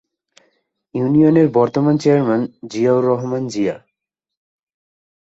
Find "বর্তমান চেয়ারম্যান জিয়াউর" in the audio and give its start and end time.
1.49-3.03